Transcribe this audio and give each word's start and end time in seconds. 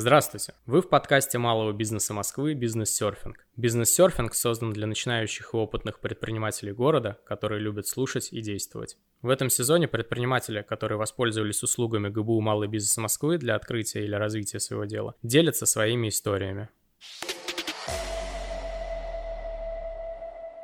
Здравствуйте! 0.00 0.54
Вы 0.64 0.80
в 0.80 0.88
подкасте 0.88 1.36
малого 1.36 1.74
бизнеса 1.74 2.14
Москвы 2.14 2.54
«Бизнес-серфинг». 2.54 3.46
«Бизнес-серфинг» 3.58 4.32
создан 4.34 4.72
для 4.72 4.86
начинающих 4.86 5.52
и 5.52 5.56
опытных 5.58 6.00
предпринимателей 6.00 6.72
города, 6.72 7.18
которые 7.26 7.60
любят 7.60 7.86
слушать 7.86 8.32
и 8.32 8.40
действовать. 8.40 8.96
В 9.20 9.28
этом 9.28 9.50
сезоне 9.50 9.88
предприниматели, 9.88 10.62
которые 10.62 10.96
воспользовались 10.96 11.62
услугами 11.62 12.08
ГБУ 12.08 12.40
«Малый 12.40 12.66
бизнес 12.66 12.96
Москвы» 12.96 13.36
для 13.36 13.54
открытия 13.56 14.02
или 14.02 14.14
развития 14.14 14.58
своего 14.58 14.86
дела, 14.86 15.16
делятся 15.22 15.66
своими 15.66 16.08
историями. 16.08 16.70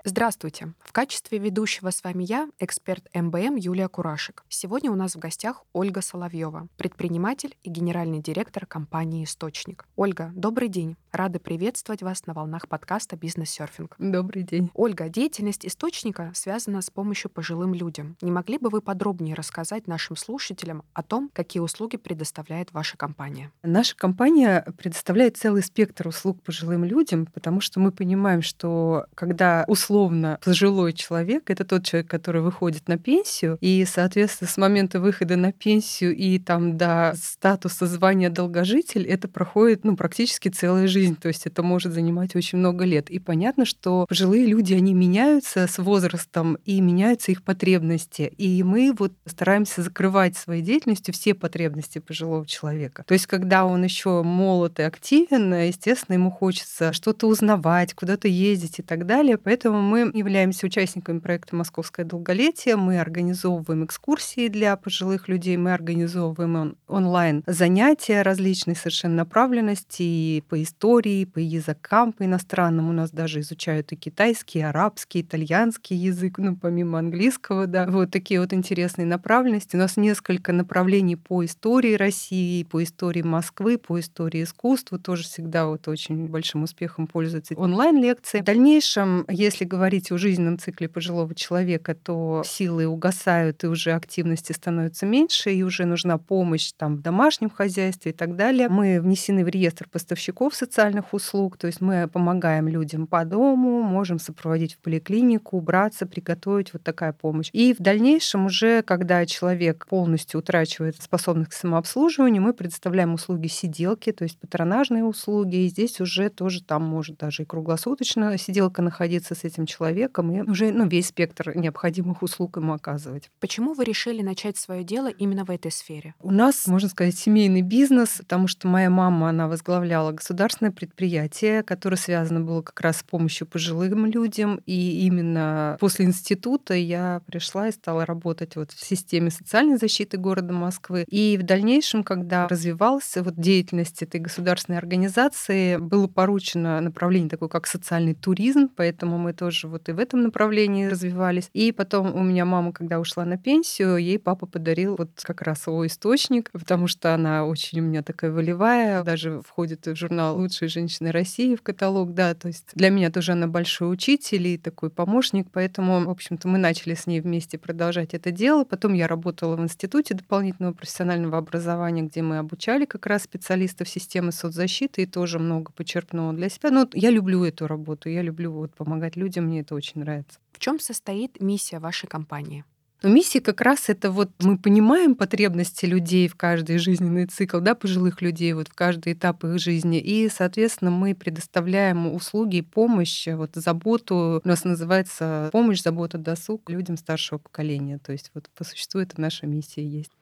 Здравствуйте! 0.08 0.72
В 0.84 0.92
качестве 0.92 1.38
ведущего 1.38 1.90
с 1.90 2.04
вами 2.04 2.22
я, 2.22 2.48
эксперт 2.60 3.04
МБМ 3.12 3.56
Юлия 3.56 3.88
Курашек. 3.88 4.44
Сегодня 4.48 4.92
у 4.92 4.94
нас 4.94 5.16
в 5.16 5.18
гостях 5.18 5.64
Ольга 5.72 6.00
Соловьева, 6.00 6.68
предприниматель 6.76 7.56
и 7.64 7.70
генеральный 7.70 8.20
директор 8.20 8.66
компании 8.66 9.24
«Источник». 9.24 9.84
Ольга, 9.96 10.30
добрый 10.36 10.68
день. 10.68 10.96
Рада 11.10 11.40
приветствовать 11.40 12.04
вас 12.04 12.24
на 12.26 12.34
волнах 12.34 12.68
подкаста 12.68 13.16
«Бизнес-серфинг». 13.16 13.96
Добрый 13.98 14.44
день. 14.44 14.70
Ольга, 14.74 15.08
деятельность 15.08 15.66
«Источника» 15.66 16.30
связана 16.34 16.82
с 16.82 16.90
помощью 16.90 17.28
пожилым 17.28 17.74
людям. 17.74 18.16
Не 18.20 18.30
могли 18.30 18.58
бы 18.58 18.68
вы 18.68 18.82
подробнее 18.82 19.34
рассказать 19.34 19.88
нашим 19.88 20.14
слушателям 20.14 20.84
о 20.94 21.02
том, 21.02 21.32
какие 21.32 21.60
услуги 21.60 21.96
предоставляет 21.96 22.72
ваша 22.72 22.96
компания? 22.96 23.50
Наша 23.64 23.96
компания 23.96 24.64
предоставляет 24.78 25.36
целый 25.36 25.64
спектр 25.64 26.06
услуг 26.06 26.40
пожилым 26.44 26.84
людям, 26.84 27.26
потому 27.26 27.60
что 27.60 27.80
мы 27.80 27.90
понимаем, 27.90 28.42
что 28.42 29.06
когда 29.16 29.64
услуги 29.66 29.95
условно 29.96 30.38
пожилой 30.44 30.92
человек— 30.92 31.44
это 31.50 31.64
тот 31.64 31.84
человек, 31.84 32.10
который 32.10 32.42
выходит 32.42 32.88
на 32.88 32.98
пенсию, 32.98 33.56
и, 33.60 33.84
соответственно, 33.86 34.48
с 34.50 34.56
момента 34.56 35.00
выхода 35.00 35.36
на 35.36 35.52
пенсию 35.52 36.14
и 36.14 36.38
там 36.38 36.76
до 36.76 37.14
статуса 37.16 37.86
звания 37.86 38.28
долгожитель 38.28 39.06
это 39.06 39.26
проходит 39.28 39.84
ну, 39.84 39.96
практически 39.96 40.48
целая 40.48 40.86
жизнь, 40.86 41.16
то 41.16 41.28
есть 41.28 41.46
это 41.46 41.62
может 41.62 41.92
занимать 41.92 42.36
очень 42.36 42.58
много 42.58 42.84
лет. 42.84 43.10
И 43.10 43.18
понятно, 43.18 43.64
что 43.64 44.06
пожилые 44.08 44.46
люди, 44.46 44.74
они 44.74 44.92
меняются 44.92 45.66
с 45.66 45.78
возрастом, 45.78 46.58
и 46.66 46.80
меняются 46.80 47.32
их 47.32 47.42
потребности. 47.42 48.32
И 48.36 48.62
мы 48.62 48.92
вот 48.98 49.12
стараемся 49.24 49.82
закрывать 49.82 50.36
своей 50.36 50.62
деятельностью 50.62 51.14
все 51.14 51.34
потребности 51.34 51.98
пожилого 52.00 52.46
человека. 52.46 53.04
То 53.06 53.14
есть 53.14 53.26
когда 53.26 53.64
он 53.64 53.82
еще 53.84 54.22
молод 54.22 54.78
и 54.78 54.82
активен, 54.82 55.54
естественно, 55.54 56.14
ему 56.14 56.30
хочется 56.30 56.92
что-то 56.92 57.28
узнавать, 57.28 57.94
куда-то 57.94 58.28
ездить 58.28 58.78
и 58.80 58.82
так 58.82 59.06
далее. 59.06 59.38
Поэтому 59.38 59.85
мы 59.86 60.10
являемся 60.12 60.66
участниками 60.66 61.20
проекта 61.20 61.56
«Московское 61.56 62.04
долголетие». 62.04 62.76
Мы 62.76 62.98
организовываем 63.00 63.84
экскурсии 63.84 64.48
для 64.48 64.76
пожилых 64.76 65.28
людей, 65.28 65.56
мы 65.56 65.72
организовываем 65.72 66.76
онлайн 66.88 67.42
занятия 67.46 68.22
различной 68.22 68.74
совершенно 68.74 69.14
направленности 69.14 70.02
и 70.02 70.42
по 70.48 70.62
истории, 70.62 71.24
по 71.24 71.38
языкам, 71.38 72.12
по 72.12 72.24
иностранным. 72.24 72.90
У 72.90 72.92
нас 72.92 73.10
даже 73.10 73.40
изучают 73.40 73.92
и 73.92 73.96
китайский, 73.96 74.58
и 74.58 74.62
арабский, 74.62 75.20
итальянский 75.20 75.96
язык, 75.96 76.38
ну, 76.38 76.56
помимо 76.56 76.98
английского, 76.98 77.66
да. 77.66 77.86
Вот 77.86 78.10
такие 78.10 78.40
вот 78.40 78.52
интересные 78.52 79.06
направленности. 79.06 79.76
У 79.76 79.78
нас 79.78 79.96
несколько 79.96 80.52
направлений 80.52 81.16
по 81.16 81.44
истории 81.44 81.94
России, 81.94 82.64
по 82.64 82.82
истории 82.82 83.22
Москвы, 83.22 83.78
по 83.78 84.00
истории 84.00 84.42
искусства. 84.42 84.98
Тоже 84.98 85.22
всегда 85.22 85.66
вот 85.66 85.86
очень 85.86 86.26
большим 86.26 86.64
успехом 86.64 87.06
пользуются 87.06 87.54
онлайн-лекции. 87.54 88.40
В 88.40 88.44
дальнейшем, 88.44 89.24
если 89.28 89.64
говорить 89.64 89.75
о 89.76 90.18
жизненном 90.18 90.58
цикле 90.58 90.88
пожилого 90.88 91.34
человека, 91.34 91.94
то 91.94 92.42
силы 92.44 92.86
угасают, 92.86 93.64
и 93.64 93.66
уже 93.66 93.92
активности 93.92 94.52
становится 94.52 95.06
меньше, 95.06 95.52
и 95.52 95.62
уже 95.62 95.84
нужна 95.84 96.18
помощь 96.18 96.72
там, 96.76 96.96
в 96.96 97.02
домашнем 97.02 97.50
хозяйстве 97.50 98.12
и 98.12 98.14
так 98.14 98.36
далее. 98.36 98.68
Мы 98.68 99.00
внесены 99.00 99.44
в 99.44 99.48
реестр 99.48 99.88
поставщиков 99.88 100.54
социальных 100.54 101.12
услуг, 101.12 101.56
то 101.56 101.66
есть 101.66 101.80
мы 101.80 102.08
помогаем 102.08 102.68
людям 102.68 103.06
по 103.06 103.24
дому, 103.24 103.82
можем 103.82 104.18
сопроводить 104.18 104.74
в 104.74 104.78
поликлинику, 104.78 105.56
убраться, 105.58 106.06
приготовить, 106.06 106.72
вот 106.72 106.82
такая 106.82 107.12
помощь. 107.12 107.50
И 107.52 107.74
в 107.74 107.78
дальнейшем 107.78 108.46
уже, 108.46 108.82
когда 108.82 109.24
человек 109.26 109.86
полностью 109.88 110.40
утрачивает 110.40 111.00
способность 111.02 111.50
к 111.50 111.54
самообслуживанию, 111.54 112.42
мы 112.42 112.52
предоставляем 112.52 113.14
услуги 113.14 113.46
сиделки, 113.46 114.12
то 114.12 114.24
есть 114.24 114.38
патронажные 114.38 115.04
услуги, 115.04 115.56
и 115.56 115.68
здесь 115.68 116.00
уже 116.00 116.28
тоже 116.28 116.62
там 116.62 116.82
может 116.82 117.18
даже 117.18 117.42
и 117.42 117.46
круглосуточно 117.46 118.36
сиделка 118.38 118.82
находиться 118.82 119.34
с 119.34 119.44
этим 119.44 119.55
человеком 119.64 120.30
и 120.32 120.42
уже 120.42 120.72
ну, 120.72 120.86
весь 120.86 121.06
спектр 121.08 121.56
необходимых 121.56 122.22
услуг 122.22 122.56
ему 122.58 122.74
оказывать. 122.74 123.30
Почему 123.40 123.72
вы 123.72 123.84
решили 123.84 124.20
начать 124.20 124.58
свое 124.58 124.84
дело 124.84 125.08
именно 125.08 125.44
в 125.44 125.50
этой 125.50 125.70
сфере? 125.70 126.14
У 126.20 126.30
нас, 126.30 126.66
можно 126.66 126.88
сказать, 126.88 127.16
семейный 127.16 127.62
бизнес, 127.62 128.16
потому 128.18 128.48
что 128.48 128.68
моя 128.68 128.90
мама, 128.90 129.30
она 129.30 129.48
возглавляла 129.48 130.12
государственное 130.12 130.72
предприятие, 130.72 131.62
которое 131.62 131.96
связано 131.96 132.40
было 132.40 132.62
как 132.62 132.80
раз 132.80 132.98
с 132.98 133.02
помощью 133.04 133.46
пожилым 133.46 134.06
людям. 134.06 134.60
И 134.66 135.06
именно 135.06 135.76
после 135.78 136.06
института 136.06 136.74
я 136.74 137.22
пришла 137.26 137.68
и 137.68 137.72
стала 137.72 138.04
работать 138.04 138.56
вот 138.56 138.72
в 138.72 138.84
системе 138.84 139.30
социальной 139.30 139.76
защиты 139.76 140.16
города 140.16 140.52
Москвы. 140.52 141.04
И 141.08 141.38
в 141.40 141.44
дальнейшем, 141.44 142.02
когда 142.02 142.48
развивалась 142.48 143.16
вот 143.16 143.36
деятельность 143.36 144.02
этой 144.02 144.20
государственной 144.20 144.78
организации, 144.78 145.76
было 145.76 146.08
поручено 146.08 146.80
направление 146.80 147.30
такое, 147.30 147.48
как 147.48 147.66
социальный 147.66 148.14
туризм, 148.14 148.68
поэтому 148.74 149.18
мы 149.18 149.32
тоже 149.32 149.45
тоже 149.46 149.68
вот 149.68 149.88
и 149.88 149.92
в 149.92 150.00
этом 150.00 150.24
направлении 150.24 150.86
развивались. 150.86 151.50
И 151.52 151.70
потом 151.70 152.16
у 152.16 152.22
меня 152.24 152.44
мама, 152.44 152.72
когда 152.72 152.98
ушла 152.98 153.24
на 153.24 153.38
пенсию, 153.38 153.96
ей 153.96 154.18
папа 154.18 154.46
подарил 154.46 154.96
вот 154.98 155.10
как 155.22 155.42
раз 155.42 155.68
его 155.68 155.86
источник, 155.86 156.50
потому 156.50 156.88
что 156.88 157.14
она 157.14 157.46
очень 157.46 157.78
у 157.78 157.84
меня 157.84 158.02
такая 158.02 158.32
волевая, 158.32 159.04
даже 159.04 159.40
входит 159.46 159.86
в 159.86 159.94
журнал 159.94 160.36
«Лучшие 160.36 160.68
женщины 160.68 161.12
России» 161.12 161.54
в 161.54 161.62
каталог, 161.62 162.12
да, 162.12 162.34
то 162.34 162.48
есть 162.48 162.70
для 162.74 162.90
меня 162.90 163.12
тоже 163.12 163.32
она 163.32 163.46
большой 163.46 163.92
учитель 163.92 164.48
и 164.48 164.58
такой 164.58 164.90
помощник, 164.90 165.46
поэтому, 165.52 166.04
в 166.04 166.10
общем-то, 166.10 166.48
мы 166.48 166.58
начали 166.58 166.94
с 166.94 167.06
ней 167.06 167.20
вместе 167.20 167.56
продолжать 167.56 168.14
это 168.14 168.32
дело. 168.32 168.64
Потом 168.64 168.94
я 168.94 169.06
работала 169.06 169.54
в 169.54 169.60
Институте 169.60 170.14
дополнительного 170.14 170.72
профессионального 170.72 171.38
образования, 171.38 172.02
где 172.02 172.20
мы 172.20 172.38
обучали 172.38 172.84
как 172.84 173.06
раз 173.06 173.22
специалистов 173.22 173.88
системы 173.88 174.32
соцзащиты 174.32 175.02
и 175.02 175.06
тоже 175.06 175.38
много 175.38 175.70
почерпнула 175.70 176.32
для 176.32 176.48
себя. 176.48 176.72
Но 176.72 176.88
я 176.94 177.10
люблю 177.10 177.44
эту 177.44 177.68
работу, 177.68 178.08
я 178.08 178.22
люблю 178.22 178.50
вот 178.50 178.74
помогать 178.74 179.14
людям, 179.14 179.35
мне 179.40 179.60
это 179.60 179.74
очень 179.74 180.00
нравится. 180.00 180.38
В 180.52 180.58
чем 180.58 180.80
состоит 180.80 181.40
миссия 181.40 181.78
вашей 181.78 182.06
компании? 182.06 182.64
Но 183.02 183.10
миссия 183.10 183.40
как 183.40 183.60
раз 183.60 183.88
это 183.88 184.10
вот 184.10 184.30
мы 184.40 184.58
понимаем 184.58 185.14
потребности 185.14 185.84
людей 185.84 186.28
в 186.28 186.34
каждый 186.34 186.78
жизненный 186.78 187.26
цикл, 187.26 187.60
да, 187.60 187.74
пожилых 187.74 188.22
людей, 188.22 188.54
вот 188.54 188.68
в 188.68 188.74
каждый 188.74 189.12
этап 189.12 189.44
их 189.44 189.58
жизни. 189.58 190.00
И, 190.00 190.28
соответственно, 190.30 190.90
мы 190.90 191.14
предоставляем 191.14 192.12
услуги 192.12 192.62
помощь, 192.62 193.28
вот 193.28 193.50
заботу, 193.54 194.40
у 194.42 194.48
нас 194.48 194.64
называется 194.64 195.50
помощь, 195.52 195.82
забота, 195.82 196.16
досуг 196.16 196.70
людям 196.70 196.96
старшего 196.96 197.38
поколения. 197.38 197.98
То 197.98 198.12
есть 198.12 198.30
вот 198.34 198.48
по 198.56 198.64
существу 198.64 199.00
это 199.00 199.20
наша 199.20 199.46
миссия 199.46 199.86
есть. 199.86 200.12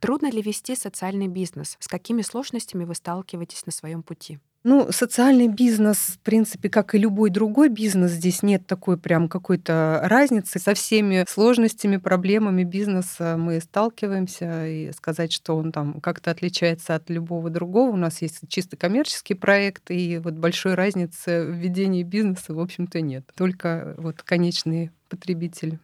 Трудно 0.00 0.30
ли 0.30 0.42
вести 0.42 0.74
социальный 0.74 1.28
бизнес? 1.28 1.76
С 1.80 1.86
какими 1.86 2.22
сложностями 2.22 2.84
вы 2.84 2.94
сталкиваетесь 2.94 3.66
на 3.66 3.72
своем 3.72 4.02
пути? 4.02 4.38
Ну, 4.64 4.92
социальный 4.92 5.48
бизнес, 5.48 5.96
в 5.98 6.18
принципе, 6.20 6.70
как 6.70 6.94
и 6.94 6.98
любой 6.98 7.30
другой 7.30 7.68
бизнес, 7.68 8.12
здесь 8.12 8.44
нет 8.44 8.64
такой 8.64 8.96
прям 8.96 9.28
какой-то 9.28 10.00
разницы. 10.04 10.60
Со 10.60 10.74
всеми 10.74 11.24
сложностями, 11.28 11.96
проблемами 11.96 12.62
бизнеса 12.62 13.36
мы 13.36 13.60
сталкиваемся, 13.60 14.68
и 14.68 14.92
сказать, 14.92 15.32
что 15.32 15.56
он 15.56 15.72
там 15.72 16.00
как-то 16.00 16.30
отличается 16.30 16.94
от 16.94 17.10
любого 17.10 17.50
другого. 17.50 17.90
У 17.90 17.96
нас 17.96 18.22
есть 18.22 18.40
чисто 18.46 18.76
коммерческий 18.76 19.34
проект, 19.34 19.90
и 19.90 20.18
вот 20.18 20.34
большой 20.34 20.74
разницы 20.74 21.44
в 21.44 21.50
ведении 21.54 22.04
бизнеса, 22.04 22.54
в 22.54 22.60
общем-то, 22.60 23.00
нет. 23.00 23.24
Только 23.34 23.94
вот 23.98 24.22
конечные 24.22 24.92
потребители. 25.08 25.80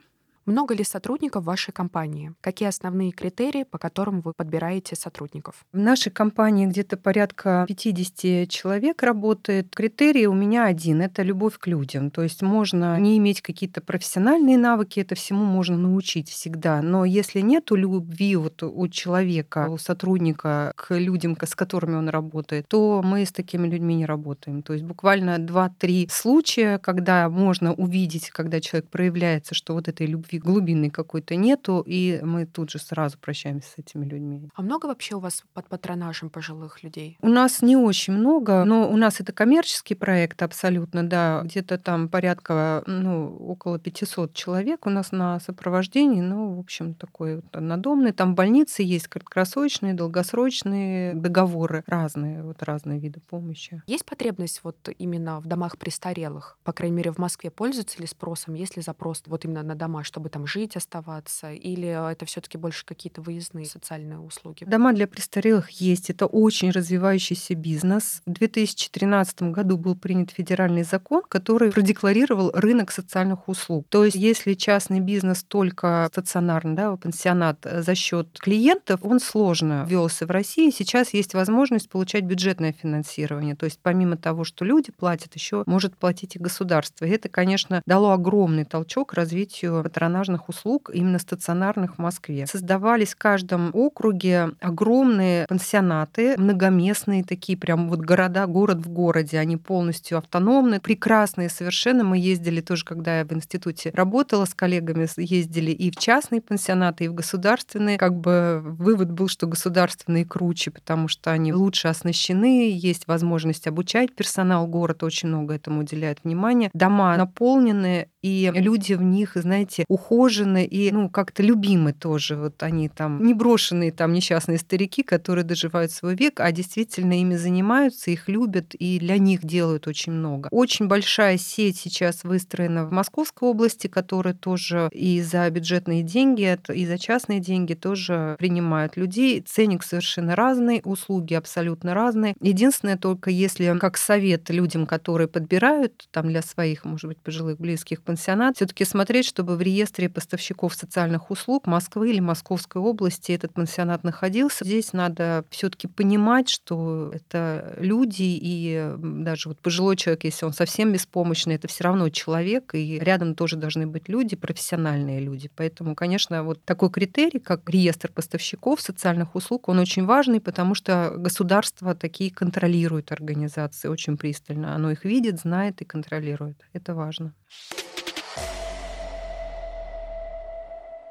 Много 0.49 0.75
ли 0.75 0.83
сотрудников 0.83 1.43
в 1.43 1.47
вашей 1.47 1.73
компании? 1.73 2.33
Какие 2.41 2.71
основные 2.71 3.13
критерии, 3.13 3.65
по 3.65 3.77
которым 3.77 4.23
вы 4.23 4.33
подбираете 4.33 4.97
сотрудников? 4.97 5.67
В 5.75 5.79
нашей 5.79 6.11
компании 6.11 6.65
где-то 6.65 6.97
порядка 6.97 7.67
50 7.69 8.49
человек 8.49 9.03
работает. 9.03 9.77
Критерий 9.77 10.27
у 10.27 10.33
меня 10.33 10.65
один— 10.65 11.03
это 11.03 11.23
любовь 11.23 11.59
к 11.59 11.67
людям. 11.67 12.11
То 12.11 12.23
есть 12.23 12.41
можно 12.41 12.99
не 12.99 13.19
иметь 13.19 13.43
какие-то 13.43 13.83
профессиональные 13.83 14.57
навыки, 14.57 15.01
это 15.01 15.15
всему 15.15 15.45
можно 15.45 15.77
научить 15.77 16.31
всегда. 16.31 16.81
Но 16.81 17.05
если 17.05 17.41
нет 17.41 17.71
любви 17.71 18.35
вот 18.37 18.63
у 18.63 18.89
человека, 18.89 19.69
у 19.69 19.77
сотрудника 19.77 20.73
к 20.77 20.95
людям, 20.95 21.37
с 21.39 21.55
которыми 21.55 21.97
он 21.97 22.09
работает, 22.09 22.67
то 22.69 23.03
мы 23.05 23.27
с 23.27 23.33
такими 23.33 23.69
людьми 23.69 23.97
не 23.97 24.07
работаем. 24.07 24.63
То 24.63 24.73
есть 24.73 24.87
буквально 24.87 25.37
2-3 25.37 26.07
случая, 26.09 26.79
когда 26.79 27.29
можно 27.29 27.75
увидеть, 27.75 28.31
когда 28.31 28.63
человек 28.63 28.89
проявляется, 28.89 29.55
что 29.55 29.75
вот 29.75 29.89
этой 29.89 30.07
любви 30.07 30.38
любви 30.39 30.59
глубинной 30.59 30.91
какой-то 30.91 31.37
нету, 31.37 31.85
и 31.87 32.21
мы 32.23 32.47
тут 32.47 32.71
же 32.71 32.79
сразу 32.79 33.19
прощаемся 33.19 33.71
с 33.71 33.79
этими 33.79 34.05
людьми. 34.05 34.49
А 34.55 34.63
много 34.63 34.87
вообще 34.87 35.15
у 35.15 35.21
вас 35.21 35.45
под 35.55 35.69
патронажем 35.69 36.31
пожилых 36.31 36.83
людей? 36.83 37.17
У 37.23 37.29
нас 37.29 37.63
не 37.63 37.77
очень 37.77 38.15
много, 38.15 38.65
но 38.65 38.91
у 38.91 38.97
нас 38.97 39.21
это 39.21 39.33
коммерческий 39.33 39.95
проект 39.95 40.43
абсолютно, 40.43 41.09
да, 41.09 41.43
где-то 41.45 41.79
там 41.79 42.09
порядка, 42.09 42.83
ну, 42.87 43.37
около 43.37 43.79
500 43.79 44.35
человек 44.35 44.87
у 44.87 44.91
нас 44.91 45.13
на 45.13 45.41
сопровождении, 45.41 46.21
ну, 46.21 46.55
в 46.55 46.61
общем, 46.61 46.95
такой 46.95 47.37
вот 47.37 47.57
однодомный. 47.57 48.13
Там 48.13 48.35
больницы 48.35 48.83
есть 48.83 49.09
краткосрочные, 49.09 49.95
долгосрочные 49.95 51.15
договоры 51.15 51.85
разные, 51.87 52.43
вот 52.43 52.63
разные 52.63 52.99
виды 52.99 53.21
помощи. 53.21 53.83
Есть 53.87 54.05
потребность 54.05 54.61
вот 54.65 54.89
именно 54.99 55.41
в 55.41 55.47
домах 55.47 55.79
престарелых? 55.79 56.59
По 56.65 56.73
крайней 56.73 56.97
мере, 56.97 57.13
в 57.13 57.19
Москве 57.19 57.51
пользуются 57.51 58.01
ли 58.01 58.07
спросом? 58.07 58.55
Есть 58.55 58.77
ли 58.77 58.83
запрос 58.83 59.23
вот 59.27 59.45
именно 59.45 59.63
на 59.63 59.75
дома, 59.75 60.05
чтобы 60.05 60.28
там 60.29 60.47
жить, 60.47 60.77
оставаться? 60.77 61.53
Или 61.53 62.13
это 62.13 62.27
все 62.27 62.41
таки 62.41 62.59
больше 62.59 62.85
какие-то 62.85 63.21
выездные 63.21 63.67
социальные 63.67 64.19
услуги? 64.19 64.65
Дома 64.65 64.93
для 64.93 65.07
престарелых 65.07 65.71
есть. 65.71 66.11
Это 66.11 66.27
очень 66.27 66.71
развивающийся 66.71 67.55
бизнес. 67.55 68.23
В 68.27 68.33
2013 68.33 69.43
году 69.43 69.77
был 69.77 69.95
принят 69.97 70.31
федеральный 70.31 70.83
закон, 70.83 71.23
который 71.29 71.73
продекларировал 71.73 72.51
рынок 72.53 72.91
социальных 72.91 73.49
услуг. 73.49 73.87
То 73.89 74.05
есть, 74.05 74.17
если 74.17 74.55
частный 74.55 75.01
бизнес 75.01 75.43
только 75.43 76.09
стационарный, 76.13 76.75
да, 76.75 76.97
пансионат 76.97 77.65
э, 77.65 77.83
за 77.83 77.95
счет 77.95 78.39
клиентов, 78.39 79.01
он 79.03 79.21
сложно 79.21 79.87
велся 79.89 80.27
в 80.27 80.31
России. 80.31 80.71
Сейчас 80.71 81.15
есть 81.15 81.35
возможность 81.35 81.89
получать 81.89 82.25
бюджетное 82.25 82.73
финансирование. 82.73 83.57
То 83.57 83.65
есть, 83.65 83.81
помимо 83.83 84.17
того, 84.17 84.45
что 84.45 84.65
люди 84.65 84.93
платят, 84.93 85.35
еще 85.35 85.63
может 85.67 85.97
платить 85.97 86.37
и 86.37 86.39
государство. 86.39 87.05
И 87.05 87.11
это, 87.11 87.29
конечно, 87.29 87.83
дало 87.87 88.13
огромный 88.13 88.65
толчок 88.65 89.15
развитию 89.15 89.83
патронажных 90.19 90.49
услуг, 90.49 90.91
именно 90.93 91.19
стационарных 91.19 91.95
в 91.97 91.99
Москве. 91.99 92.47
Создавались 92.47 93.15
в 93.15 93.19
каждом 93.19 93.71
округе 93.73 94.51
огромные 94.61 95.47
пансионаты, 95.47 96.35
многоместные 96.37 97.23
такие, 97.23 97.57
прям 97.57 97.89
вот 97.89 98.01
города, 98.01 98.47
город 98.47 98.79
в 98.79 98.89
городе. 98.89 99.39
Они 99.39 99.57
полностью 99.57 100.19
автономны, 100.19 100.81
прекрасные 100.81 101.49
совершенно. 101.49 102.03
Мы 102.03 102.19
ездили 102.19 102.61
тоже, 102.61 102.85
когда 102.85 103.19
я 103.19 103.25
в 103.25 103.33
институте 103.33 103.91
работала 103.95 104.45
с 104.45 104.55
коллегами, 104.55 105.07
ездили 105.17 105.71
и 105.71 105.91
в 105.91 105.97
частные 105.97 106.41
пансионаты, 106.41 107.05
и 107.05 107.09
в 107.09 107.15
государственные. 107.15 107.99
Как 107.99 108.15
бы 108.15 108.61
вывод 108.63 109.13
был, 109.13 109.29
что 109.29 109.47
государственные 109.47 110.25
круче, 110.25 110.71
потому 110.71 111.07
что 111.09 111.31
они 111.31 111.53
лучше 111.53 111.89
оснащены, 111.89 112.71
есть 112.73 113.07
возможность 113.07 113.67
обучать 113.69 114.15
персонал. 114.15 114.67
Город 114.67 115.03
очень 115.05 115.29
много 115.29 115.55
этому 115.55 115.81
уделяет 115.81 116.19
внимания. 116.25 116.71
Дома 116.75 117.17
наполнены, 117.17 118.09
и 118.29 118.51
люди 118.55 118.95
в 118.95 119.03
них, 119.03 119.33
знаете, 119.35 119.85
ухожены 119.89 120.65
и, 120.65 120.91
ну, 120.93 121.09
как-то 121.09 121.43
любимы 121.43 121.93
тоже. 121.93 122.37
Вот 122.37 122.63
они 122.63 122.89
там 122.89 123.25
не 123.25 123.35
брошенные 123.35 123.93
там 123.93 124.13
несчастные 124.13 124.59
старики, 124.59 125.03
которые 125.03 125.45
доживают 125.45 125.93
свой 125.93 126.15
век, 126.15 126.41
а 126.41 126.53
действительно 126.53 127.21
ими 127.21 127.37
занимаются, 127.37 128.11
их 128.11 128.29
любят 128.29 128.75
и 128.75 128.99
для 128.99 129.19
них 129.19 129.45
делают 129.45 129.87
очень 129.87 130.13
много. 130.13 130.49
Очень 130.51 130.89
большая 130.89 131.39
сеть 131.39 131.79
сейчас 131.79 132.25
выстроена 132.25 132.87
в 132.87 132.93
Московской 132.93 133.49
области, 133.49 133.87
которая 133.87 134.35
тоже 134.35 134.89
и 134.93 135.21
за 135.23 135.49
бюджетные 135.51 136.03
деньги, 136.03 136.59
и 136.73 136.87
за 136.87 136.99
частные 136.99 137.41
деньги 137.41 137.75
тоже 137.75 138.37
принимают 138.39 138.97
людей. 138.97 139.43
Ценник 139.47 139.83
совершенно 139.83 140.37
разный, 140.37 140.83
услуги 140.85 141.35
абсолютно 141.35 141.95
разные. 141.95 142.35
Единственное 142.41 142.97
только, 142.97 143.31
если 143.31 143.79
как 143.79 143.97
совет 143.97 144.51
людям, 144.51 144.87
которые 144.87 145.29
подбирают 145.29 146.09
там 146.11 146.29
для 146.29 146.43
своих, 146.43 146.85
может 146.85 147.09
быть, 147.09 147.19
пожилых 147.19 147.59
близких 147.59 148.03
пансионат, 148.19 148.57
все-таки 148.57 148.85
смотреть, 148.85 149.27
чтобы 149.27 149.57
в 149.57 149.63
реестре 149.63 150.09
поставщиков 150.09 150.75
социальных 150.75 151.31
услуг 151.31 151.69
Москвы 151.69 152.11
или 152.11 152.19
Московской 152.19 152.83
области 152.83 153.31
этот 153.31 153.53
пансионат 153.55 154.03
находился. 154.03 154.65
Здесь 154.65 154.93
надо 154.93 155.45
все-таки 155.51 155.87
понимать, 155.87 156.49
что 156.49 157.13
это 157.15 157.77
люди, 157.79 158.25
и 158.25 158.93
даже 158.99 159.51
вот 159.51 159.61
пожилой 159.61 159.95
человек, 159.95 160.25
если 160.25 160.47
он 160.47 160.53
совсем 160.53 160.93
беспомощный, 160.93 161.55
это 161.55 161.69
все 161.69 161.85
равно 161.85 162.09
человек, 162.11 162.75
и 162.75 162.99
рядом 162.99 163.37
тоже 163.37 163.55
должны 163.55 163.87
быть 163.87 164.09
люди, 164.09 164.35
профессиональные 164.35 165.21
люди. 165.21 165.49
Поэтому, 165.55 165.95
конечно, 165.95 166.43
вот 166.43 166.65
такой 166.65 166.91
критерий, 166.91 167.39
как 167.39 167.71
реестр 167.71 168.11
поставщиков 168.13 168.81
социальных 168.81 169.37
услуг, 169.37 169.69
он 169.69 169.79
очень 169.79 170.07
важный, 170.07 170.41
потому 170.41 170.75
что 170.75 171.15
государство 171.17 171.95
такие 171.95 172.33
контролирует 172.33 173.13
организации 173.13 173.87
очень 173.87 174.17
пристально. 174.17 174.75
Оно 174.75 174.91
их 174.91 175.05
видит, 175.05 175.39
знает 175.39 175.81
и 175.83 175.85
контролирует. 175.85 176.67
Это 176.73 176.97
важно. 176.97 177.33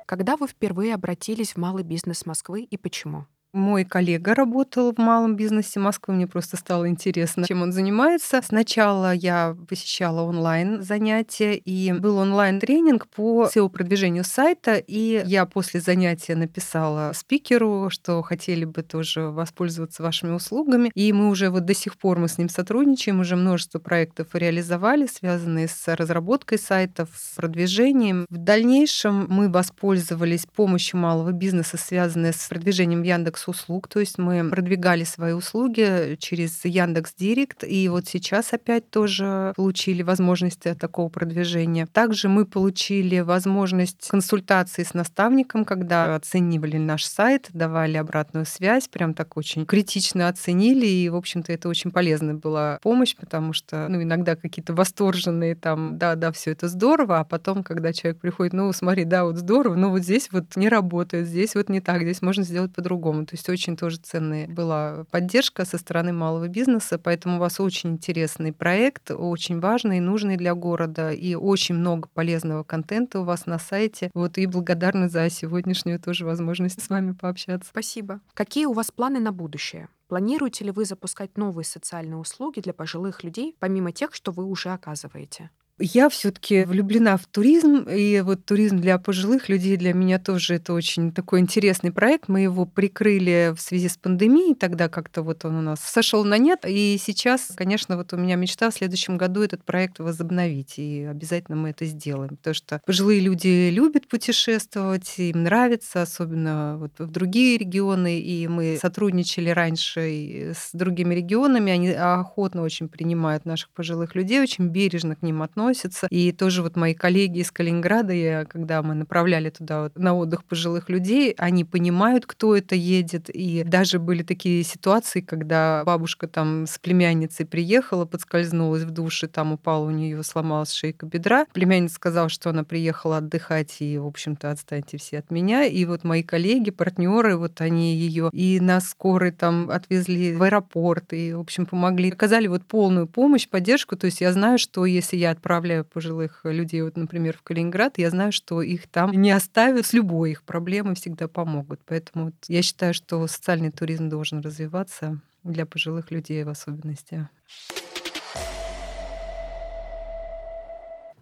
Когда 0.07 0.37
вы 0.37 0.47
впервые 0.47 0.93
обратились 0.93 1.51
в 1.51 1.57
малый 1.57 1.83
бизнес 1.83 2.25
Москвы 2.25 2.63
и 2.63 2.77
почему? 2.77 3.27
Мой 3.53 3.85
коллега 3.85 4.35
работал 4.35 4.93
в 4.93 4.97
малом 4.97 5.35
бизнесе 5.37 5.79
Москвы, 5.79 6.13
мне 6.13 6.27
просто 6.27 6.57
стало 6.57 6.89
интересно, 6.89 7.45
чем 7.47 7.61
он 7.61 7.71
занимается. 7.71 8.41
Сначала 8.43 9.13
я 9.13 9.55
посещала 9.69 10.21
онлайн 10.21 10.83
занятия, 10.83 11.55
и 11.55 11.93
был 11.93 12.17
онлайн-тренинг 12.17 13.07
по 13.07 13.49
SEO-продвижению 13.53 14.25
сайта, 14.25 14.75
и 14.75 15.23
я 15.25 15.45
после 15.45 15.79
занятия 15.79 16.35
написала 16.35 17.13
спикеру, 17.15 17.89
что 17.89 18.21
хотели 18.21 18.65
бы 18.65 18.83
тоже 18.83 19.21
воспользоваться 19.21 20.03
вашими 20.03 20.31
услугами, 20.31 20.91
и 20.93 21.13
мы 21.13 21.29
уже 21.29 21.49
вот 21.49 21.65
до 21.65 21.73
сих 21.73 21.97
пор 21.97 22.19
мы 22.19 22.27
с 22.27 22.37
ним 22.37 22.49
сотрудничаем, 22.49 23.21
уже 23.21 23.37
множество 23.37 23.79
проектов 23.79 24.27
реализовали, 24.33 25.07
связанные 25.07 25.69
с 25.69 25.95
разработкой 25.95 26.59
сайтов, 26.59 27.09
с 27.15 27.35
продвижением. 27.35 28.25
В 28.29 28.37
дальнейшем 28.37 29.25
мы 29.29 29.49
воспользовались 29.49 30.45
помощью 30.45 30.99
малого 30.99 31.31
бизнеса, 31.31 31.77
связанной 31.77 32.33
с 32.33 32.47
продвижением 32.49 33.03
Яндекс 33.03 33.46
услуг, 33.47 33.87
то 33.87 33.99
есть 33.99 34.17
мы 34.17 34.49
продвигали 34.49 35.03
свои 35.03 35.33
услуги 35.33 36.17
через 36.19 36.63
Яндекс 36.65 37.13
Директ, 37.17 37.63
и 37.63 37.87
вот 37.89 38.07
сейчас 38.07 38.53
опять 38.53 38.89
тоже 38.89 39.53
получили 39.55 40.01
возможность 40.01 40.63
такого 40.79 41.09
продвижения. 41.09 41.87
Также 41.87 42.29
мы 42.29 42.45
получили 42.45 43.19
возможность 43.19 44.07
консультации 44.09 44.83
с 44.83 44.93
наставником, 44.93 45.65
когда 45.65 46.15
оценивали 46.15 46.77
наш 46.77 47.05
сайт, 47.05 47.49
давали 47.53 47.97
обратную 47.97 48.45
связь, 48.45 48.87
прям 48.87 49.13
так 49.13 49.37
очень 49.37 49.65
критично 49.65 50.27
оценили, 50.27 50.85
и, 50.85 51.09
в 51.09 51.15
общем-то, 51.15 51.51
это 51.51 51.69
очень 51.69 51.91
полезная 51.91 52.33
была 52.33 52.79
помощь, 52.81 53.15
потому 53.15 53.53
что, 53.53 53.87
ну, 53.89 54.01
иногда 54.01 54.35
какие-то 54.35 54.73
восторженные 54.73 55.55
там, 55.55 55.97
да, 55.97 56.15
да, 56.15 56.31
все 56.31 56.51
это 56.51 56.67
здорово, 56.67 57.19
а 57.19 57.23
потом, 57.23 57.63
когда 57.63 57.93
человек 57.93 58.19
приходит, 58.19 58.53
ну, 58.53 58.71
смотри, 58.73 59.03
да, 59.03 59.25
вот 59.25 59.37
здорово, 59.37 59.75
но 59.75 59.89
вот 59.89 60.01
здесь 60.01 60.29
вот 60.31 60.55
не 60.55 60.69
работает, 60.69 61.27
здесь 61.27 61.55
вот 61.55 61.69
не 61.69 61.81
так, 61.81 62.01
здесь 62.01 62.21
можно 62.21 62.43
сделать 62.43 62.73
по-другому. 62.73 63.25
То 63.27 63.35
есть 63.35 63.47
очень 63.49 63.75
тоже 63.75 63.97
ценная 63.97 64.47
была 64.47 65.05
поддержка 65.11 65.65
со 65.65 65.77
стороны 65.77 66.13
малого 66.13 66.47
бизнеса, 66.47 66.97
поэтому 66.97 67.35
у 67.35 67.39
вас 67.39 67.59
очень 67.59 67.91
интересный 67.91 68.53
проект, 68.53 69.11
очень 69.11 69.59
важный, 69.59 69.99
нужный 69.99 70.37
для 70.37 70.55
города, 70.55 71.11
и 71.11 71.35
очень 71.35 71.75
много 71.75 72.07
полезного 72.13 72.63
контента 72.63 73.19
у 73.19 73.23
вас 73.23 73.45
на 73.45 73.59
сайте. 73.59 74.09
Вот 74.13 74.37
и 74.37 74.45
благодарна 74.45 75.09
за 75.09 75.29
сегодняшнюю 75.29 75.99
тоже 75.99 76.25
возможность 76.25 76.81
с 76.81 76.89
вами 76.89 77.11
пообщаться. 77.11 77.69
Спасибо. 77.69 78.21
Какие 78.33 78.65
у 78.65 78.73
вас 78.73 78.91
планы 78.91 79.19
на 79.19 79.31
будущее? 79.31 79.89
Планируете 80.07 80.63
ли 80.63 80.71
вы 80.71 80.85
запускать 80.85 81.37
новые 81.37 81.65
социальные 81.65 82.17
услуги 82.17 82.61
для 82.61 82.73
пожилых 82.73 83.23
людей, 83.23 83.55
помимо 83.59 83.91
тех, 83.91 84.13
что 84.13 84.31
вы 84.31 84.45
уже 84.45 84.69
оказываете? 84.69 85.49
Я 85.79 86.09
все-таки 86.09 86.63
влюблена 86.63 87.17
в 87.17 87.27
туризм, 87.27 87.87
и 87.87 88.21
вот 88.21 88.43
туризм 88.45 88.79
для 88.79 88.97
пожилых 88.97 89.47
людей 89.47 89.77
для 89.77 89.93
меня 89.93 90.17
тоже 90.17 90.55
это 90.55 90.73
очень 90.73 91.11
такой 91.11 91.39
интересный 91.39 91.91
проект. 91.91 92.29
Мы 92.29 92.41
его 92.41 92.65
прикрыли 92.65 93.53
в 93.55 93.61
связи 93.61 93.87
с 93.87 93.95
пандемией, 93.95 94.55
тогда 94.55 94.89
как-то 94.89 95.21
вот 95.21 95.45
он 95.45 95.57
у 95.57 95.61
нас 95.61 95.79
сошел 95.79 96.23
на 96.23 96.39
нет, 96.39 96.61
и 96.67 96.97
сейчас, 96.99 97.51
конечно, 97.55 97.95
вот 97.95 98.11
у 98.13 98.17
меня 98.17 98.35
мечта 98.37 98.71
в 98.71 98.73
следующем 98.73 99.17
году 99.17 99.43
этот 99.43 99.63
проект 99.63 99.99
возобновить, 99.99 100.79
и 100.79 101.03
обязательно 101.03 101.55
мы 101.55 101.69
это 101.69 101.85
сделаем, 101.85 102.37
потому 102.37 102.55
что 102.55 102.81
пожилые 102.83 103.19
люди 103.19 103.69
любят 103.69 104.07
путешествовать, 104.07 105.13
им 105.19 105.43
нравится, 105.43 106.01
особенно 106.01 106.77
вот 106.79 106.93
в 106.97 107.11
другие 107.11 107.55
регионы, 107.59 108.19
и 108.19 108.47
мы 108.47 108.79
сотрудничали 108.81 109.51
раньше 109.51 110.55
с 110.57 110.71
другими 110.73 111.13
регионами, 111.13 111.71
они 111.71 111.89
охотно 111.91 112.63
очень 112.63 112.89
принимают 112.89 113.45
наших 113.45 113.69
пожилых 113.69 114.15
людей, 114.15 114.41
очень 114.41 114.69
бережно 114.69 115.15
к 115.15 115.21
ним 115.21 115.43
относятся 115.43 115.66
относятся. 115.67 116.07
И 116.09 116.31
тоже 116.31 116.63
вот 116.63 116.75
мои 116.75 116.93
коллеги 116.93 117.39
из 117.39 117.51
Калининграда, 117.51 118.13
я, 118.13 118.45
когда 118.45 118.81
мы 118.81 118.95
направляли 118.95 119.49
туда 119.49 119.83
вот 119.83 119.97
на 119.97 120.15
отдых 120.15 120.43
пожилых 120.45 120.89
людей, 120.89 121.33
они 121.37 121.65
понимают, 121.65 122.25
кто 122.25 122.55
это 122.55 122.75
едет. 122.75 123.29
И 123.29 123.63
даже 123.63 123.99
были 123.99 124.23
такие 124.23 124.63
ситуации, 124.63 125.21
когда 125.21 125.83
бабушка 125.85 126.27
там 126.27 126.65
с 126.67 126.79
племянницей 126.79 127.45
приехала, 127.45 128.05
подскользнулась 128.05 128.83
в 128.83 128.91
душе, 128.91 129.27
там 129.27 129.53
упала 129.53 129.85
у 129.85 129.91
нее, 129.91 130.23
сломалась 130.23 130.71
шейка 130.71 131.05
бедра. 131.05 131.45
Племянница 131.53 131.95
сказала, 131.95 132.29
что 132.29 132.49
она 132.49 132.63
приехала 132.63 133.17
отдыхать, 133.17 133.77
и, 133.79 133.97
в 133.97 134.05
общем-то, 134.05 134.51
отстаньте 134.51 134.97
все 134.97 135.19
от 135.19 135.31
меня. 135.31 135.65
И 135.65 135.85
вот 135.85 136.03
мои 136.03 136.23
коллеги, 136.23 136.71
партнеры, 136.71 137.37
вот 137.37 137.61
они 137.61 137.95
ее 137.95 138.29
и 138.31 138.59
на 138.59 138.79
скорой 138.79 139.31
там 139.31 139.69
отвезли 139.69 140.33
в 140.33 140.43
аэропорт, 140.43 141.13
и, 141.13 141.33
в 141.33 141.39
общем, 141.39 141.65
помогли. 141.65 142.11
Оказали 142.11 142.47
вот 142.47 142.65
полную 142.65 143.07
помощь, 143.07 143.47
поддержку. 143.47 143.95
То 143.97 144.05
есть 144.05 144.21
я 144.21 144.31
знаю, 144.31 144.57
что 144.57 144.85
если 144.85 145.17
я 145.17 145.31
отправлю 145.31 145.56
отправляю 145.57 145.85
пожилых 145.85 146.41
людей, 146.43 146.83
вот, 146.83 146.97
например, 146.97 147.35
в 147.35 147.41
Калининград, 147.41 147.97
я 147.97 148.11
знаю, 148.11 148.31
что 148.31 148.61
их 148.61 148.87
там 148.87 149.11
не 149.11 149.31
оставят 149.31 149.87
с 149.87 149.93
любой 149.93 150.31
их 150.31 150.43
проблемой, 150.43 150.93
всегда 150.93 151.27
помогут. 151.27 151.81
Поэтому 151.85 152.25
вот 152.25 152.35
я 152.47 152.61
считаю, 152.61 152.93
что 152.93 153.25
социальный 153.25 153.71
туризм 153.71 154.07
должен 154.07 154.41
развиваться 154.41 155.19
для 155.43 155.65
пожилых 155.65 156.11
людей 156.11 156.43
в 156.43 156.49
особенности. 156.49 157.27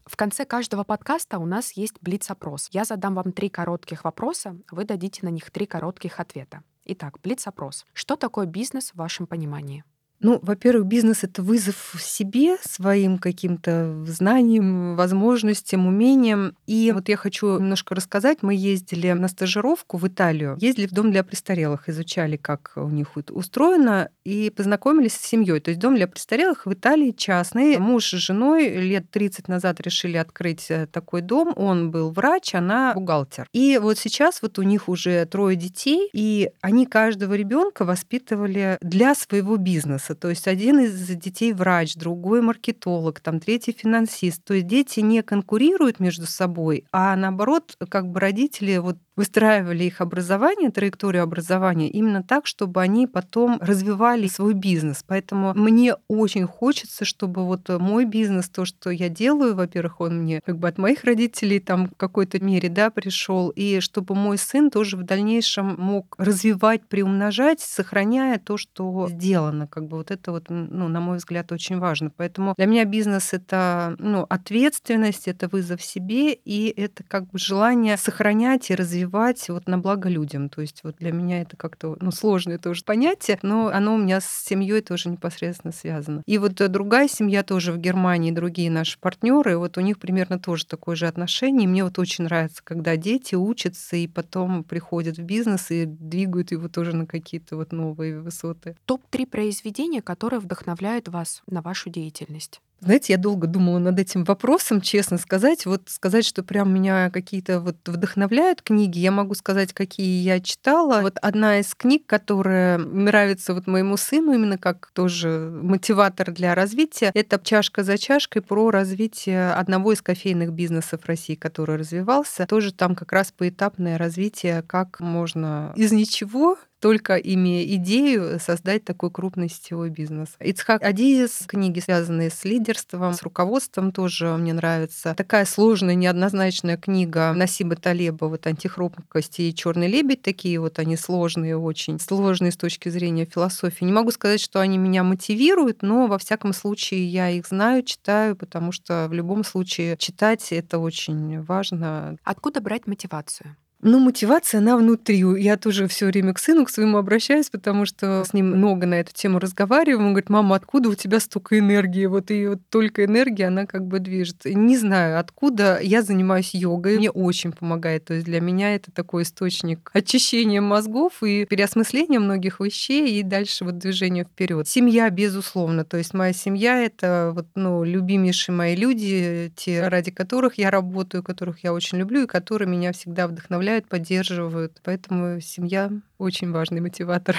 В 0.05 0.17
конце 0.17 0.45
каждого 0.45 0.83
подкаста 0.83 1.39
у 1.39 1.45
нас 1.45 1.71
есть 1.71 1.95
блиц-опрос. 2.01 2.67
Я 2.71 2.83
задам 2.83 3.15
вам 3.15 3.31
три 3.31 3.47
коротких 3.47 4.03
вопроса, 4.03 4.57
вы 4.69 4.83
дадите 4.83 5.21
на 5.23 5.29
них 5.29 5.49
три 5.49 5.65
коротких 5.65 6.19
ответа. 6.19 6.61
Итак, 6.83 7.19
блиц-опрос. 7.23 7.85
Что 7.93 8.17
такое 8.17 8.45
бизнес 8.45 8.91
в 8.91 8.95
вашем 8.95 9.27
понимании? 9.27 9.85
Ну, 10.25 10.39
во-первых, 10.41 10.87
бизнес— 10.87 11.19
это 11.23 11.43
вызов 11.43 11.93
себе, 11.99 12.57
своим 12.63 13.19
каким-то 13.19 14.03
знаниям, 14.07 14.95
возможностям, 14.95 15.85
умениям. 15.85 16.57
И 16.65 16.91
вот 16.95 17.09
я 17.09 17.15
хочу 17.15 17.59
немножко 17.59 17.93
рассказать. 17.93 18.39
Мы 18.41 18.55
ездили 18.55 19.11
на 19.11 19.27
стажировку 19.27 19.97
в 19.97 20.07
Италию, 20.07 20.57
ездили 20.59 20.87
в 20.87 20.93
дом 20.93 21.11
для 21.11 21.23
престарелых, 21.23 21.89
изучали, 21.89 22.37
как 22.37 22.71
у 22.75 22.89
них 22.89 23.09
устроено, 23.29 24.09
и 24.23 24.49
познакомились 24.49 25.13
с 25.13 25.21
семьей. 25.21 25.59
То 25.59 25.69
есть 25.69 25.79
дом 25.79 25.95
для 25.95 26.07
престарелых 26.07 26.65
в 26.65 26.73
Италии 26.73 27.11
частный. 27.11 27.77
Муж 27.77 28.05
с 28.05 28.17
женой 28.17 28.69
лет 28.69 29.11
30 29.11 29.47
назад 29.47 29.79
решили 29.79 30.17
открыть 30.17 30.71
э, 30.71 30.87
такой 30.87 31.21
дом. 31.21 31.53
Он 31.55 31.91
был 31.91 32.09
врач, 32.09 32.55
она 32.55 32.95
бухгалтер. 32.95 33.47
И 33.53 33.77
вот 33.79 33.99
сейчас 33.99 34.41
вот 34.41 34.57
у 34.57 34.63
них 34.63 34.89
уже 34.89 35.23
трое 35.27 35.55
детей, 35.55 36.09
и 36.13 36.49
они 36.61 36.87
каждого 36.87 37.35
ребенка 37.35 37.85
воспитывали 37.85 38.79
для 38.81 39.13
своего 39.13 39.57
бизнеса. 39.57 40.14
То 40.15 40.29
есть 40.29 40.47
один 40.47 40.79
из 40.79 41.07
детей 41.07 41.53
врач, 41.53 41.95
другой 41.95 42.41
маркетолог, 42.41 43.19
там 43.19 43.39
третий 43.39 43.71
финансист. 43.71 44.43
То 44.43 44.53
есть 44.53 44.67
дети 44.67 44.99
не 45.01 45.21
конкурируют 45.21 45.99
между 45.99 46.25
собой, 46.25 46.85
а 46.91 47.15
наоборот, 47.15 47.75
как 47.89 48.07
бы 48.07 48.19
родители 48.19 48.77
вот 48.77 48.97
выстраивали 49.15 49.85
их 49.85 50.01
образование, 50.01 50.71
траекторию 50.71 51.23
образования 51.23 51.89
именно 51.89 52.23
так, 52.23 52.47
чтобы 52.47 52.81
они 52.81 53.07
потом 53.07 53.57
развивали 53.61 54.27
свой 54.27 54.53
бизнес. 54.53 55.03
Поэтому 55.07 55.53
мне 55.53 55.95
очень 56.07 56.45
хочется, 56.45 57.05
чтобы 57.05 57.45
вот 57.45 57.69
мой 57.79 58.05
бизнес, 58.05 58.49
то, 58.49 58.65
что 58.65 58.89
я 58.89 59.09
делаю, 59.09 59.55
во-первых, 59.55 60.01
он 60.01 60.21
мне 60.23 60.41
как 60.45 60.57
бы 60.57 60.67
от 60.67 60.77
моих 60.77 61.03
родителей 61.03 61.59
там 61.59 61.87
в 61.87 61.95
какой-то 61.95 62.43
мере, 62.43 62.69
да, 62.69 62.89
пришел, 62.89 63.49
и 63.49 63.79
чтобы 63.79 64.15
мой 64.15 64.37
сын 64.37 64.69
тоже 64.69 64.97
в 64.97 65.03
дальнейшем 65.03 65.75
мог 65.77 66.15
развивать, 66.17 66.85
приумножать, 66.87 67.61
сохраняя 67.61 68.39
то, 68.39 68.57
что 68.57 69.07
сделано. 69.09 69.67
Как 69.67 69.87
бы 69.87 69.97
вот 69.97 70.11
это 70.11 70.31
вот, 70.31 70.45
ну, 70.49 70.87
на 70.87 70.99
мой 70.99 71.17
взгляд, 71.17 71.51
очень 71.51 71.79
важно. 71.79 72.11
Поэтому 72.15 72.53
для 72.57 72.65
меня 72.65 72.85
бизнес— 72.85 73.29
это, 73.33 73.95
ну, 73.99 74.25
ответственность, 74.29 75.27
это 75.27 75.47
вызов 75.47 75.81
себе, 75.81 76.33
и 76.33 76.73
это 76.75 77.03
как 77.03 77.29
бы 77.29 77.39
желание 77.39 77.97
сохранять 77.97 78.69
и 78.69 78.75
развивать 78.75 79.04
развивать 79.05 79.47
вот 79.49 79.67
на 79.67 79.77
благо 79.77 80.09
людям. 80.09 80.49
То 80.49 80.61
есть 80.61 80.81
вот 80.83 80.97
для 80.97 81.11
меня 81.11 81.41
это 81.41 81.55
как-то 81.57 81.97
ну, 81.99 82.11
сложное 82.11 82.57
тоже 82.57 82.83
понятие, 82.83 83.39
но 83.41 83.67
оно 83.67 83.95
у 83.95 83.97
меня 83.97 84.19
с 84.21 84.25
семьей 84.25 84.81
тоже 84.81 85.09
непосредственно 85.09 85.71
связано. 85.71 86.23
И 86.25 86.37
вот 86.37 86.53
другая 86.71 87.07
семья 87.07 87.43
тоже 87.43 87.71
в 87.71 87.77
Германии, 87.77 88.31
другие 88.31 88.71
наши 88.71 88.99
партнеры, 88.99 89.57
вот 89.57 89.77
у 89.77 89.81
них 89.81 89.99
примерно 89.99 90.39
тоже 90.39 90.65
такое 90.65 90.95
же 90.95 91.07
отношение. 91.07 91.65
И 91.65 91.67
мне 91.67 91.83
вот 91.83 91.99
очень 91.99 92.25
нравится, 92.25 92.61
когда 92.63 92.97
дети 92.97 93.35
учатся 93.35 93.95
и 93.95 94.07
потом 94.07 94.63
приходят 94.63 95.17
в 95.17 95.23
бизнес 95.23 95.71
и 95.71 95.85
двигают 95.85 96.51
его 96.51 96.67
тоже 96.67 96.95
на 96.95 97.05
какие-то 97.05 97.55
вот 97.55 97.71
новые 97.71 98.19
высоты. 98.19 98.75
Топ-3 98.85 99.27
произведения, 99.27 100.01
которые 100.01 100.39
вдохновляют 100.39 101.07
вас 101.07 101.41
на 101.47 101.61
вашу 101.61 101.89
деятельность. 101.89 102.61
Знаете, 102.81 103.13
я 103.13 103.17
долго 103.17 103.47
думала 103.47 103.79
над 103.79 103.99
этим 103.99 104.23
вопросом, 104.25 104.81
честно 104.81 105.17
сказать. 105.17 105.65
Вот 105.65 105.83
сказать, 105.87 106.25
что 106.25 106.43
прям 106.43 106.73
меня 106.73 107.09
какие-то 107.09 107.59
вот 107.59 107.77
вдохновляют 107.85 108.61
книги, 108.61 108.99
я 108.99 109.11
могу 109.11 109.33
сказать, 109.33 109.73
какие 109.73 110.21
я 110.21 110.39
читала. 110.39 111.01
Вот 111.01 111.17
одна 111.21 111.59
из 111.59 111.73
книг, 111.73 112.03
которая 112.05 112.77
нравится 112.77 113.53
вот 113.53 113.65
моему 113.67 113.97
сыну 113.97 114.33
именно 114.33 114.57
как 114.57 114.91
тоже 114.93 115.49
мотиватор 115.51 116.31
для 116.31 116.53
развития, 116.53 117.11
это 117.13 117.39
«Чашка 117.43 117.83
за 117.83 117.97
чашкой» 117.97 118.41
про 118.41 118.71
развитие 118.71 119.53
одного 119.53 119.93
из 119.93 120.01
кофейных 120.01 120.51
бизнесов 120.51 121.05
России, 121.05 121.35
который 121.35 121.77
развивался. 121.77 122.45
Тоже 122.45 122.73
там 122.73 122.95
как 122.95 123.11
раз 123.11 123.31
поэтапное 123.31 123.97
развитие, 123.97 124.63
как 124.63 124.99
можно 124.99 125.73
из 125.75 125.91
ничего 125.91 126.57
только 126.85 127.15
имея 127.15 127.65
идею 127.77 128.39
создать 128.39 128.85
такой 128.85 129.09
крупный 129.09 129.49
сетевой 129.49 129.89
бизнес. 129.89 130.35
Ицхак 130.39 130.83
Адизис, 130.83 131.45
книги, 131.47 131.79
связанные 131.79 132.29
с 132.29 132.45
лидерством, 132.45 133.13
с 133.13 133.23
руководством, 133.23 133.91
тоже 133.91 134.37
мне 134.37 134.53
нравится. 134.53 135.15
Такая 135.17 135.45
сложная, 135.45 135.95
неоднозначная 135.95 136.77
книга 136.77 137.33
Насиба 137.33 137.75
Талеба, 137.75 138.25
вот 138.25 138.45
«Антихрупкость» 138.45 139.39
и 139.39 139.55
«Черный 139.55 139.87
лебедь», 139.87 140.21
такие 140.21 140.59
вот 140.59 140.77
они 140.77 140.95
сложные 140.95 141.57
очень, 141.57 141.99
сложные 141.99 142.51
с 142.51 142.55
точки 142.57 142.89
зрения 142.89 143.25
философии. 143.25 143.83
Не 143.83 143.91
могу 143.91 144.11
сказать, 144.11 144.39
что 144.39 144.59
они 144.59 144.77
меня 144.77 145.01
мотивируют, 145.01 145.81
но 145.81 146.05
во 146.05 146.19
всяком 146.19 146.53
случае 146.53 147.07
я 147.07 147.31
их 147.31 147.47
знаю, 147.47 147.81
читаю, 147.81 148.35
потому 148.35 148.71
что 148.71 149.07
в 149.09 149.13
любом 149.13 149.43
случае 149.43 149.97
читать 149.97 150.51
это 150.51 150.77
очень 150.77 151.41
важно. 151.41 152.15
Откуда 152.23 152.61
брать 152.61 152.85
мотивацию? 152.85 153.55
Ну, 153.81 153.99
мотивация, 153.99 154.59
она 154.59 154.77
внутри. 154.77 155.23
Я 155.39 155.57
тоже 155.57 155.87
все 155.87 156.07
время 156.07 156.33
к 156.33 156.39
сыну, 156.39 156.65
к 156.65 156.69
своему 156.69 156.97
обращаюсь, 156.97 157.49
потому 157.49 157.85
что 157.85 158.23
с 158.25 158.33
ним 158.33 158.47
много 158.47 158.87
на 158.87 158.95
эту 158.95 159.13
тему 159.13 159.37
разговариваем. 159.37 160.07
Он 160.07 160.13
говорит, 160.13 160.29
мама, 160.29 160.55
откуда 160.55 160.89
у 160.89 160.95
тебя 160.95 161.19
столько 161.19 161.59
энергии? 161.59 162.05
Вот 162.07 162.31
и 162.31 162.47
вот 162.47 162.61
только 162.69 163.05
энергия, 163.05 163.47
она 163.47 163.67
как 163.67 163.85
бы 163.85 163.99
движет. 163.99 164.45
Не 164.45 164.77
знаю, 164.77 165.19
откуда. 165.19 165.79
Я 165.81 166.01
занимаюсь 166.01 166.55
йогой, 166.55 166.97
мне 166.97 167.11
очень 167.11 167.51
помогает. 167.51 168.05
То 168.05 168.15
есть 168.15 168.25
для 168.25 168.39
меня 168.41 168.73
это 168.73 168.91
такой 168.91 169.23
источник 169.23 169.91
очищения 169.93 170.61
мозгов 170.61 171.21
и 171.21 171.45
переосмысления 171.45 172.19
многих 172.19 172.61
вещей, 172.61 173.19
и 173.19 173.23
дальше 173.23 173.65
вот 173.65 173.77
движение 173.77 174.23
вперед. 174.23 174.67
Семья, 174.67 175.09
безусловно. 175.11 175.85
То 175.85 175.97
есть 175.97 176.13
моя 176.13 176.33
семья— 176.33 176.81
это 176.83 177.33
вот, 177.35 177.47
ну, 177.55 177.83
любимейшие 177.83 178.55
мои 178.55 178.75
люди, 178.75 179.51
те, 179.55 179.87
ради 179.89 180.09
которых 180.09 180.57
я 180.57 180.71
работаю, 180.71 181.21
которых 181.21 181.63
я 181.63 181.73
очень 181.73 181.99
люблю, 181.99 182.23
и 182.23 182.27
которые 182.27 182.67
меня 182.67 182.91
всегда 182.93 183.27
вдохновляют 183.27 183.64
вдохновляют, 183.65 183.87
поддерживают. 183.87 184.79
Поэтому 184.83 185.41
семья 185.41 185.91
очень 186.17 186.51
важный 186.51 186.81
мотиватор. 186.81 187.35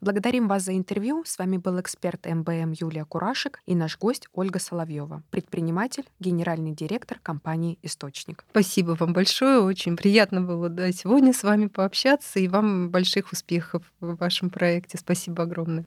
Благодарим 0.00 0.48
вас 0.48 0.64
за 0.64 0.76
интервью. 0.76 1.22
С 1.24 1.38
вами 1.38 1.58
был 1.58 1.80
эксперт 1.80 2.26
МБМ 2.26 2.72
Юлия 2.72 3.04
Курашек 3.04 3.60
и 3.66 3.76
наш 3.76 3.96
гость 3.98 4.26
Ольга 4.32 4.58
Соловьева, 4.58 5.22
предприниматель, 5.30 6.02
генеральный 6.18 6.72
директор 6.72 7.20
компании 7.22 7.78
«Источник». 7.82 8.44
Спасибо 8.50 8.96
вам 8.98 9.12
большое. 9.12 9.60
Очень 9.60 9.96
приятно 9.96 10.40
было 10.40 10.68
да, 10.68 10.90
сегодня 10.90 11.32
с 11.32 11.44
вами 11.44 11.68
пообщаться. 11.68 12.40
И 12.40 12.48
вам 12.48 12.90
больших 12.90 13.30
успехов 13.30 13.84
в 14.00 14.16
вашем 14.16 14.50
проекте. 14.50 14.98
Спасибо 14.98 15.44
огромное. 15.44 15.86